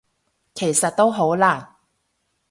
[0.55, 1.75] 其實都好難